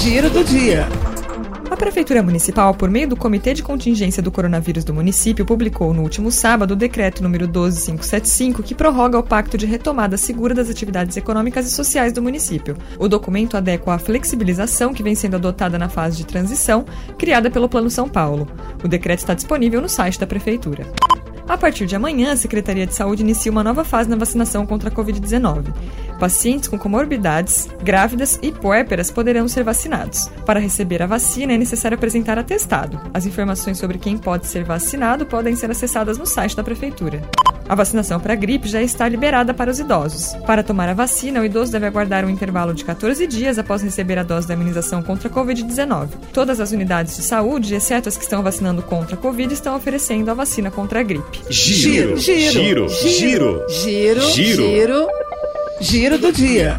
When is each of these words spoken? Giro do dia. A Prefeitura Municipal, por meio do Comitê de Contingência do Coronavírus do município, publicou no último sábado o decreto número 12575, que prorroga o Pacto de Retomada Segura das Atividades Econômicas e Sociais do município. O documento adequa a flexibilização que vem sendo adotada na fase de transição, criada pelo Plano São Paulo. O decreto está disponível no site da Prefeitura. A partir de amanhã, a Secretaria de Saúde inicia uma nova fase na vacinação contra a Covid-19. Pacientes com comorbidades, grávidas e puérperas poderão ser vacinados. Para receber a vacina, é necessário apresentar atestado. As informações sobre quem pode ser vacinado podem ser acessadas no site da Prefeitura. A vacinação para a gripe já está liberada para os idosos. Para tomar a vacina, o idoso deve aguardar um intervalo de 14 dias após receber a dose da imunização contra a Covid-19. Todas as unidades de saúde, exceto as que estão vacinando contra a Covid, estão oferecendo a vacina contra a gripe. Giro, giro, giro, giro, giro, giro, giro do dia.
Giro 0.00 0.30
do 0.30 0.42
dia. 0.42 0.88
A 1.70 1.76
Prefeitura 1.76 2.22
Municipal, 2.22 2.74
por 2.74 2.88
meio 2.88 3.06
do 3.06 3.16
Comitê 3.16 3.52
de 3.52 3.62
Contingência 3.62 4.22
do 4.22 4.30
Coronavírus 4.32 4.82
do 4.82 4.94
município, 4.94 5.44
publicou 5.44 5.92
no 5.92 6.00
último 6.00 6.30
sábado 6.30 6.70
o 6.70 6.76
decreto 6.76 7.22
número 7.22 7.46
12575, 7.46 8.62
que 8.62 8.74
prorroga 8.74 9.18
o 9.18 9.22
Pacto 9.22 9.58
de 9.58 9.66
Retomada 9.66 10.16
Segura 10.16 10.54
das 10.54 10.70
Atividades 10.70 11.18
Econômicas 11.18 11.66
e 11.66 11.70
Sociais 11.70 12.14
do 12.14 12.22
município. 12.22 12.78
O 12.98 13.08
documento 13.08 13.58
adequa 13.58 13.92
a 13.92 13.98
flexibilização 13.98 14.94
que 14.94 15.02
vem 15.02 15.14
sendo 15.14 15.36
adotada 15.36 15.78
na 15.78 15.90
fase 15.90 16.16
de 16.16 16.24
transição, 16.24 16.86
criada 17.18 17.50
pelo 17.50 17.68
Plano 17.68 17.90
São 17.90 18.08
Paulo. 18.08 18.48
O 18.82 18.88
decreto 18.88 19.18
está 19.18 19.34
disponível 19.34 19.82
no 19.82 19.88
site 19.88 20.18
da 20.18 20.26
Prefeitura. 20.26 20.86
A 21.50 21.58
partir 21.58 21.84
de 21.84 21.96
amanhã, 21.96 22.30
a 22.30 22.36
Secretaria 22.36 22.86
de 22.86 22.94
Saúde 22.94 23.24
inicia 23.24 23.50
uma 23.50 23.64
nova 23.64 23.82
fase 23.82 24.08
na 24.08 24.14
vacinação 24.14 24.64
contra 24.64 24.88
a 24.88 24.92
Covid-19. 24.92 25.74
Pacientes 26.20 26.68
com 26.68 26.78
comorbidades, 26.78 27.66
grávidas 27.82 28.38
e 28.42 28.52
puérperas 28.52 29.10
poderão 29.10 29.48
ser 29.48 29.64
vacinados. 29.64 30.28
Para 30.44 30.60
receber 30.60 31.02
a 31.02 31.06
vacina, 31.06 31.54
é 31.54 31.56
necessário 31.56 31.96
apresentar 31.96 32.38
atestado. 32.38 33.00
As 33.14 33.24
informações 33.24 33.78
sobre 33.78 33.96
quem 33.96 34.18
pode 34.18 34.46
ser 34.46 34.62
vacinado 34.62 35.24
podem 35.24 35.56
ser 35.56 35.70
acessadas 35.70 36.18
no 36.18 36.26
site 36.26 36.54
da 36.54 36.62
Prefeitura. 36.62 37.22
A 37.66 37.74
vacinação 37.74 38.20
para 38.20 38.34
a 38.34 38.36
gripe 38.36 38.68
já 38.68 38.82
está 38.82 39.08
liberada 39.08 39.54
para 39.54 39.70
os 39.70 39.78
idosos. 39.78 40.34
Para 40.44 40.62
tomar 40.62 40.90
a 40.90 40.92
vacina, 40.92 41.40
o 41.40 41.44
idoso 41.44 41.72
deve 41.72 41.86
aguardar 41.86 42.24
um 42.24 42.28
intervalo 42.28 42.74
de 42.74 42.84
14 42.84 43.26
dias 43.26 43.58
após 43.58 43.80
receber 43.80 44.18
a 44.18 44.22
dose 44.22 44.46
da 44.46 44.54
imunização 44.54 45.02
contra 45.02 45.28
a 45.28 45.32
Covid-19. 45.32 46.08
Todas 46.34 46.60
as 46.60 46.72
unidades 46.72 47.16
de 47.16 47.22
saúde, 47.22 47.74
exceto 47.74 48.10
as 48.10 48.16
que 48.16 48.24
estão 48.24 48.42
vacinando 48.42 48.82
contra 48.82 49.14
a 49.14 49.18
Covid, 49.18 49.54
estão 49.54 49.74
oferecendo 49.74 50.30
a 50.30 50.34
vacina 50.34 50.70
contra 50.70 51.00
a 51.00 51.02
gripe. 51.02 51.40
Giro, 51.48 52.18
giro, 52.18 52.88
giro, 52.88 52.88
giro, 52.88 53.66
giro, 53.68 54.20
giro, 54.20 55.08
giro 55.80 56.18
do 56.18 56.30
dia. 56.30 56.78